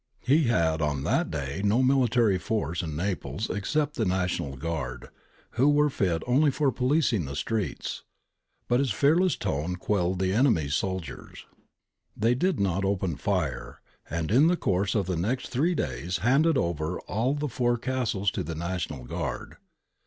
He 0.23 0.45
had 0.45 0.81
on 0.81 1.03
that 1.03 1.29
day 1.29 1.61
no 1.63 1.83
military 1.83 2.39
force 2.39 2.81
in 2.81 2.95
Naples 2.95 3.51
except 3.51 3.93
the 3.97 4.03
National 4.03 4.55
Guard, 4.55 5.09
who 5.51 5.69
were 5.69 5.91
fit 5.91 6.23
only 6.25 6.49
for 6.49 6.71
policing 6.71 7.25
the 7.25 7.35
streets, 7.35 8.01
but 8.67 8.79
his 8.79 8.89
fearless 8.91 9.35
tone 9.35 9.75
quelled 9.75 10.17
the 10.17 10.33
enemy's 10.33 10.73
soldiers. 10.73 11.45
They 12.17 12.33
did 12.33 12.59
not 12.59 12.83
open 12.83 13.15
fire, 13.15 13.79
and 14.09 14.31
in 14.31 14.47
the 14.47 14.57
course 14.57 14.95
of 14.95 15.05
the 15.05 15.17
next 15.17 15.49
three 15.49 15.75
days 15.75 16.17
handed 16.25 16.57
over 16.57 16.99
all 17.01 17.35
the 17.35 17.47
four 17.47 17.77
castles 17.77 18.31
to 18.31 18.43
the 18.43 18.55
National 18.55 19.03
Guard. 19.05 19.57